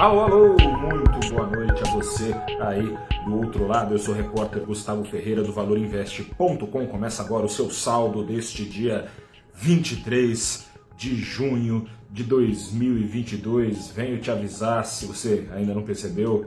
Alô, 0.00 0.20
alô, 0.20 0.56
muito 0.56 1.28
boa 1.28 1.46
noite 1.46 1.82
a 1.86 1.90
você 1.90 2.34
aí 2.58 2.96
do 3.26 3.36
outro 3.36 3.66
lado. 3.66 3.92
Eu 3.92 3.98
sou 3.98 4.14
o 4.14 4.16
repórter 4.16 4.64
Gustavo 4.64 5.04
Ferreira 5.04 5.42
do 5.42 5.52
ValorInvest.com. 5.52 6.86
Começa 6.86 7.22
agora 7.22 7.44
o 7.44 7.50
seu 7.50 7.68
saldo 7.68 8.24
deste 8.24 8.64
dia 8.64 9.08
23 9.52 10.66
de 10.96 11.16
junho 11.16 11.86
de 12.10 12.24
2022. 12.24 13.90
Venho 13.90 14.18
te 14.18 14.30
avisar, 14.30 14.86
se 14.86 15.04
você 15.04 15.46
ainda 15.54 15.74
não 15.74 15.82
percebeu, 15.82 16.46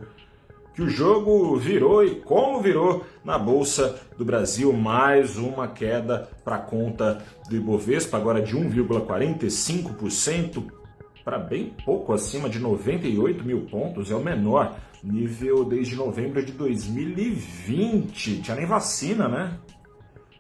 que 0.74 0.82
o 0.82 0.90
jogo 0.90 1.56
virou 1.56 2.04
e 2.04 2.22
como 2.22 2.60
virou 2.60 3.06
na 3.24 3.38
Bolsa 3.38 4.02
do 4.18 4.26
Brasil. 4.26 4.74
Mais 4.74 5.38
uma 5.38 5.68
queda 5.68 6.28
para 6.44 6.58
conta 6.58 7.24
do 7.48 7.56
Ibovespa, 7.56 8.18
agora 8.18 8.42
de 8.42 8.58
1,45% 8.58 10.82
para 11.24 11.38
bem 11.38 11.74
pouco 11.86 12.14
acima 12.14 12.50
de 12.50 12.60
98 12.60 13.44
mil 13.44 13.62
pontos. 13.66 14.12
É 14.12 14.16
o 14.16 14.24
menor 14.24 14.78
nível 15.04 15.66
desde 15.66 15.96
novembro 15.96 16.44
de 16.44 16.52
2020. 16.52 18.42
Tinha 18.42 18.56
nem 18.56 18.66
vacina, 18.66 19.28
né? 19.28 19.58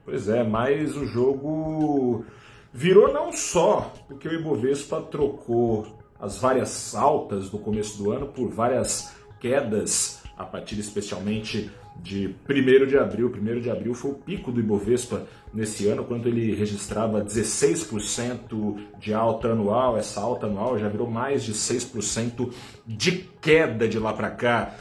Pois 0.05 0.27
é, 0.27 0.43
mas 0.43 0.95
o 0.97 1.05
jogo 1.05 2.25
virou 2.73 3.13
não 3.13 3.31
só 3.31 3.93
porque 4.07 4.27
o 4.27 4.33
Ibovespa 4.33 5.01
trocou 5.01 5.87
as 6.19 6.37
várias 6.37 6.95
altas 6.95 7.49
do 7.49 7.57
começo 7.57 7.97
do 8.01 8.11
ano 8.11 8.27
por 8.27 8.49
várias 8.49 9.15
quedas 9.39 10.22
a 10.37 10.43
partir 10.43 10.79
especialmente 10.79 11.69
de 12.01 12.35
1 12.49 12.85
de 12.87 12.97
abril. 12.97 13.31
1 13.31 13.61
de 13.61 13.69
abril 13.69 13.93
foi 13.93 14.11
o 14.11 14.15
pico 14.15 14.51
do 14.51 14.59
Ibovespa 14.59 15.27
nesse 15.53 15.87
ano, 15.87 16.03
quando 16.03 16.27
ele 16.27 16.53
registrava 16.55 17.23
16% 17.23 18.77
de 18.99 19.13
alta 19.13 19.49
anual. 19.49 19.97
Essa 19.97 20.21
alta 20.21 20.47
anual 20.47 20.77
já 20.77 20.89
virou 20.89 21.09
mais 21.09 21.43
de 21.43 21.53
6% 21.53 22.51
de 22.85 23.11
queda 23.41 23.87
de 23.87 23.99
lá 23.99 24.13
para 24.13 24.31
cá. 24.31 24.75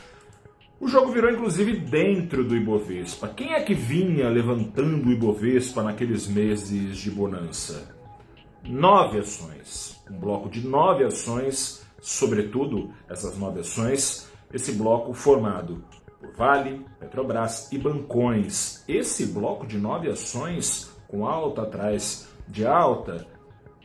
O 0.81 0.89
jogo 0.89 1.13
virou 1.13 1.31
inclusive 1.31 1.77
dentro 1.77 2.43
do 2.43 2.57
Ibovespa. 2.57 3.29
Quem 3.29 3.53
é 3.53 3.61
que 3.61 3.75
vinha 3.75 4.29
levantando 4.29 5.09
o 5.09 5.13
Ibovespa 5.13 5.83
naqueles 5.83 6.27
meses 6.27 6.97
de 6.97 7.11
bonança? 7.11 7.95
Nove 8.65 9.19
ações. 9.19 10.01
Um 10.11 10.19
bloco 10.19 10.49
de 10.49 10.67
nove 10.67 11.05
ações, 11.05 11.87
sobretudo 12.01 12.91
essas 13.09 13.39
nove 13.39 13.61
ações 13.61 14.32
esse 14.53 14.73
bloco 14.73 15.13
formado 15.15 15.85
por 16.21 16.33
Vale, 16.33 16.85
Petrobras 17.01 17.71
e 17.73 17.79
Bancões. 17.79 18.85
Esse 18.87 19.27
bloco 19.27 19.67
de 19.67 19.79
nove 19.79 20.09
ações, 20.09 20.91
com 21.09 21.27
alta 21.27 21.63
atrás 21.63 22.29
de 22.47 22.67
alta, 22.67 23.27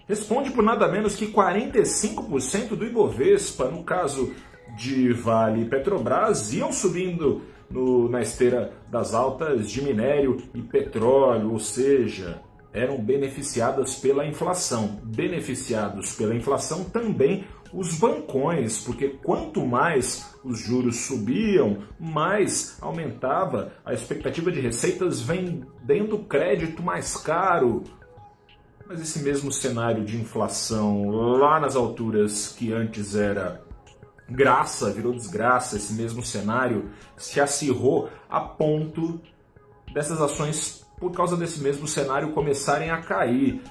responde 0.08 0.52
por 0.52 0.64
nada 0.64 0.88
menos 0.88 1.16
que 1.16 1.32
45% 1.32 2.76
do 2.76 2.86
Ibovespa. 2.86 3.66
No 3.66 3.84
caso 3.84 4.34
de 4.78 5.12
Vale 5.14 5.62
e 5.62 5.66
Petrobras, 5.66 6.54
iam 6.54 6.72
subindo 6.72 7.42
no, 7.70 8.10
na 8.10 8.22
esteira 8.22 8.72
das 8.90 9.14
altas 9.14 9.70
de 9.70 9.82
minério 9.82 10.38
e 10.54 10.62
petróleo, 10.62 11.52
ou 11.52 11.60
seja, 11.60 12.42
eram 12.74 12.98
beneficiadas 12.98 13.96
pela 13.96 14.26
inflação. 14.26 15.00
Beneficiados 15.04 16.14
pela 16.14 16.36
inflação 16.36 16.84
também 16.84 17.46
os 17.74 17.98
bancões, 17.98 18.80
porque 18.80 19.10
quanto 19.10 19.66
mais 19.66 20.34
os 20.44 20.60
juros 20.60 21.06
subiam, 21.06 21.80
mais 22.00 22.78
aumentava 22.82 23.74
a 23.86 23.94
expectativa 23.94 24.52
de 24.52 24.62
receitas 24.62 25.22
vendendo 25.22 26.20
crédito 26.20 26.82
mais 26.82 27.18
caro. 27.18 27.84
Mas 28.88 29.02
esse 29.02 29.20
mesmo 29.20 29.52
cenário 29.52 30.06
de 30.06 30.18
inflação 30.18 31.10
lá 31.10 31.60
nas 31.60 31.76
alturas 31.76 32.56
que 32.58 32.72
antes 32.72 33.16
era 33.16 33.62
graça, 34.30 34.92
virou 34.92 35.14
desgraça, 35.14 35.78
esse 35.78 35.94
mesmo 35.94 36.24
cenário 36.24 36.90
se 37.16 37.40
acirrou 37.40 38.10
a 38.30 38.40
ponto 38.40 39.22
dessas 39.94 40.22
ações, 40.22 40.86
por 41.00 41.12
causa 41.12 41.38
desse 41.38 41.62
mesmo 41.62 41.88
cenário, 41.88 42.32
começarem 42.32 42.90
a 42.90 42.98
cair. 42.98 43.62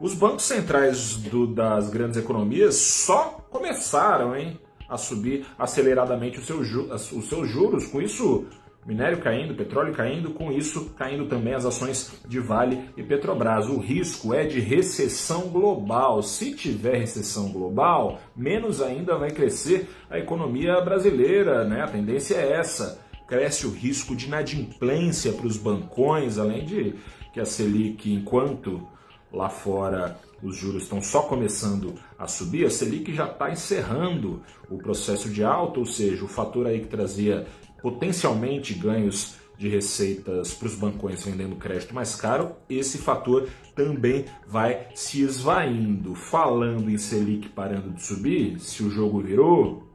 Os 0.00 0.12
bancos 0.12 0.44
centrais 0.44 1.16
do, 1.16 1.46
das 1.46 1.88
grandes 1.88 2.16
economias 2.16 2.76
só 2.76 3.40
começaram 3.50 4.36
hein, 4.36 4.58
a 4.88 4.96
subir 4.96 5.46
aceleradamente 5.58 6.38
os 6.38 6.46
seus, 6.46 6.68
os 7.12 7.28
seus 7.28 7.48
juros, 7.48 7.86
com 7.86 8.02
isso 8.02 8.46
minério 8.86 9.18
caindo, 9.18 9.54
petróleo 9.54 9.94
caindo, 9.94 10.30
com 10.30 10.52
isso 10.52 10.90
caindo 10.96 11.26
também 11.26 11.54
as 11.54 11.64
ações 11.64 12.20
de 12.26 12.38
Vale 12.38 12.90
e 12.96 13.02
Petrobras. 13.02 13.68
O 13.68 13.78
risco 13.78 14.34
é 14.34 14.44
de 14.44 14.60
recessão 14.60 15.48
global. 15.48 16.22
Se 16.22 16.54
tiver 16.54 16.98
recessão 16.98 17.50
global, 17.50 18.20
menos 18.36 18.82
ainda 18.82 19.16
vai 19.16 19.30
crescer 19.30 19.88
a 20.10 20.18
economia 20.18 20.80
brasileira, 20.80 21.64
né? 21.64 21.82
A 21.82 21.88
tendência 21.88 22.34
é 22.34 22.52
essa. 22.52 23.03
Cresce 23.26 23.66
o 23.66 23.70
risco 23.70 24.14
de 24.14 24.26
inadimplência 24.26 25.32
para 25.32 25.46
os 25.46 25.56
bancões, 25.56 26.38
além 26.38 26.64
de 26.64 26.94
que 27.32 27.40
a 27.40 27.44
Selic, 27.44 28.12
enquanto 28.12 28.86
lá 29.32 29.48
fora 29.48 30.18
os 30.42 30.56
juros 30.56 30.84
estão 30.84 31.02
só 31.02 31.22
começando 31.22 31.94
a 32.18 32.26
subir, 32.26 32.66
a 32.66 32.70
Selic 32.70 33.12
já 33.14 33.26
está 33.26 33.50
encerrando 33.50 34.42
o 34.70 34.78
processo 34.78 35.30
de 35.30 35.42
alta, 35.42 35.80
ou 35.80 35.86
seja, 35.86 36.24
o 36.24 36.28
fator 36.28 36.66
aí 36.66 36.80
que 36.80 36.86
trazia 36.86 37.46
potencialmente 37.82 38.74
ganhos 38.74 39.36
de 39.56 39.68
receitas 39.68 40.52
para 40.54 40.66
os 40.66 40.74
bancões 40.74 41.24
vendendo 41.24 41.56
crédito 41.56 41.94
mais 41.94 42.14
caro, 42.16 42.56
esse 42.68 42.98
fator 42.98 43.48
também 43.74 44.24
vai 44.46 44.88
se 44.94 45.22
esvaindo. 45.22 46.14
Falando 46.14 46.90
em 46.90 46.98
Selic 46.98 47.48
parando 47.48 47.90
de 47.90 48.02
subir, 48.02 48.58
se 48.58 48.82
o 48.82 48.90
jogo 48.90 49.20
virou, 49.20 49.88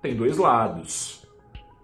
tem 0.00 0.14
dois 0.14 0.36
lados 0.36 1.22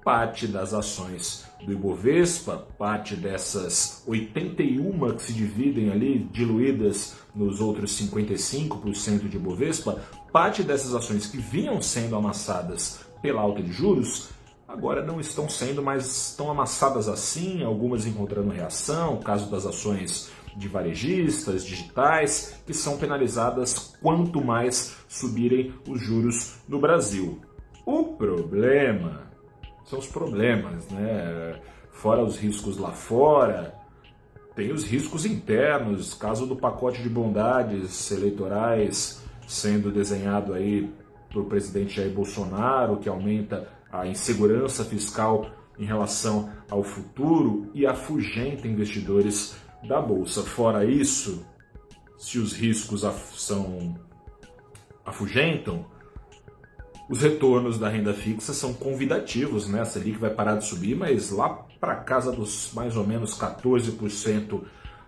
parte 0.05 0.47
das 0.47 0.73
ações 0.73 1.45
do 1.65 1.73
Ibovespa, 1.73 2.67
parte 2.79 3.17
dessas 3.17 4.03
81 4.07 5.17
que 5.17 5.23
se 5.23 5.33
dividem 5.33 5.91
ali, 5.91 6.19
diluídas 6.33 7.17
nos 7.35 7.61
outros 7.61 7.99
55% 8.01 9.29
de 9.29 9.37
Ibovespa, 9.37 10.01
parte 10.33 10.63
dessas 10.63 10.95
ações 10.95 11.27
que 11.27 11.39
vinham 11.39 11.81
sendo 11.83 12.17
amassadas 12.17 13.01
pela 13.21 13.43
alta 13.43 13.63
de 13.63 13.73
juros, 13.73 14.29
agora 14.67 15.05
não 15.05 15.21
estão 15.21 15.49
sendo 15.49 15.83
mais 15.83 16.35
tão 16.37 16.51
amassadas 16.51 17.09
assim, 17.09 17.63
algumas 17.63 18.07
encontrando 18.07 18.51
reação, 18.51 19.19
caso 19.19 19.51
das 19.51 19.67
ações 19.67 20.31
de 20.57 20.69
varejistas, 20.69 21.65
digitais, 21.65 22.61
que 22.67 22.75
são 22.75 22.97
penalizadas 22.97 23.95
quanto 24.01 24.45
mais 24.45 24.97
subirem 25.09 25.75
os 25.89 26.01
juros 26.01 26.57
no 26.69 26.81
Brasil. 26.81 27.41
O 27.87 28.17
problema 28.17 29.28
são 29.89 29.99
os 29.99 30.07
problemas, 30.07 30.89
né? 30.89 31.61
Fora 31.91 32.23
os 32.23 32.37
riscos 32.37 32.77
lá 32.77 32.93
fora, 32.93 33.75
tem 34.55 34.73
os 34.73 34.85
riscos 34.85 35.25
internos, 35.25 36.15
caso 36.15 36.47
do 36.47 36.57
pacote 36.57 37.03
de 37.03 37.09
bondades 37.09 38.11
eleitorais 38.11 39.23
sendo 39.47 39.91
desenhado 39.91 40.53
aí 40.53 40.93
por 41.33 41.47
presidente 41.47 41.97
Jair 41.97 42.13
Bolsonaro, 42.13 42.99
que 42.99 43.09
aumenta 43.09 43.69
a 43.91 44.07
insegurança 44.07 44.85
fiscal 44.85 45.51
em 45.79 45.85
relação 45.85 46.51
ao 46.71 46.83
futuro 46.83 47.71
e 47.73 47.87
afugenta 47.87 48.69
investidores 48.69 49.57
da 49.87 50.01
bolsa. 50.01 50.43
Fora 50.43 50.85
isso, 50.85 51.47
se 52.19 52.39
os 52.39 52.53
riscos 52.53 53.03
são 53.35 53.99
afugentam, 55.05 55.87
os 57.09 57.23
retornos 57.23 57.79
da 57.79 57.89
renda 57.89 58.13
fixa 58.13 58.53
são 58.53 58.75
convidativos, 58.75 59.67
né? 59.67 59.81
A 59.81 59.85
Selic 59.85 60.19
vai 60.19 60.31
parar 60.31 60.57
de 60.57 60.67
subir, 60.67 60.95
mas 60.95 61.31
lá 61.31 61.67
para 61.81 61.97
casa 61.97 62.31
dos 62.31 62.73
mais 62.75 62.97
ou 62.97 63.07
menos 63.07 63.39
14% 63.39 64.61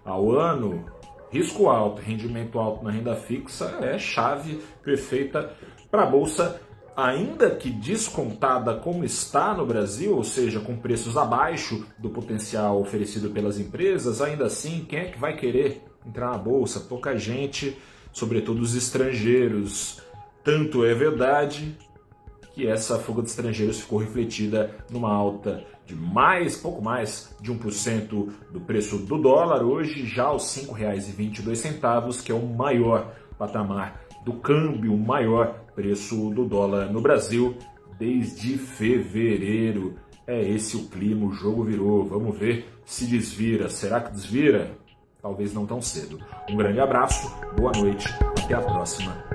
ao 0.05 0.33
ano, 0.33 0.87
risco 1.31 1.69
alto, 1.69 2.00
rendimento 2.00 2.59
alto 2.59 2.83
na 2.83 2.91
renda 2.91 3.15
fixa 3.15 3.78
é 3.83 3.99
chave 3.99 4.62
perfeita 4.83 5.53
para 5.91 6.04
a 6.04 6.07
bolsa, 6.07 6.60
ainda 6.97 7.51
que 7.51 7.69
descontada 7.69 8.77
como 8.77 9.04
está 9.04 9.53
no 9.53 9.66
Brasil, 9.66 10.16
ou 10.16 10.24
seja, 10.24 10.59
com 10.59 10.77
preços 10.77 11.19
abaixo 11.19 11.86
do 11.98 12.09
potencial 12.09 12.80
oferecido 12.80 13.30
pelas 13.30 13.59
empresas, 13.59 14.22
ainda 14.22 14.47
assim, 14.47 14.86
quem 14.89 15.01
é 15.01 15.04
que 15.04 15.19
vai 15.19 15.36
querer 15.36 15.83
entrar 16.07 16.30
na 16.30 16.39
bolsa? 16.39 16.80
Pouca 16.80 17.15
gente, 17.16 17.77
sobretudo 18.10 18.63
os 18.63 18.74
estrangeiros. 18.74 20.01
Tanto 20.42 20.84
é 20.84 20.95
verdade 20.95 21.77
que 22.60 22.68
essa 22.68 22.98
fuga 22.98 23.22
de 23.22 23.30
estrangeiros 23.30 23.80
ficou 23.80 23.98
refletida 23.98 24.71
numa 24.91 25.10
alta 25.10 25.65
de 25.86 25.95
mais, 25.95 26.57
pouco 26.57 26.83
mais 26.83 27.34
de 27.41 27.51
1% 27.51 28.28
do 28.53 28.60
preço 28.60 28.98
do 28.98 29.16
dólar, 29.16 29.62
hoje 29.62 30.04
já 30.04 30.24
aos 30.24 30.54
R$ 30.54 30.66
5,22, 30.66 32.22
que 32.22 32.30
é 32.30 32.34
o 32.34 32.47
maior 32.47 33.15
patamar 33.39 34.03
do 34.27 34.34
câmbio, 34.34 34.92
o 34.92 34.98
maior 34.98 35.54
preço 35.74 36.28
do 36.30 36.45
dólar 36.45 36.92
no 36.92 37.01
Brasil 37.01 37.57
desde 37.98 38.59
fevereiro. 38.59 39.95
É 40.27 40.47
esse 40.47 40.77
o 40.77 40.86
clima, 40.89 41.27
o 41.27 41.33
jogo 41.33 41.65
virou. 41.65 42.04
Vamos 42.04 42.39
ver 42.39 42.66
se 42.84 43.07
desvira. 43.07 43.71
Será 43.71 44.01
que 44.01 44.12
desvira? 44.12 44.72
Talvez 45.22 45.54
não 45.54 45.66
tão 45.66 45.80
cedo. 45.80 46.21
Um 46.48 46.57
grande 46.57 46.78
abraço, 46.78 47.34
boa 47.57 47.72
noite, 47.72 48.07
até 48.45 48.54
a 48.54 48.60
próxima 48.60 49.30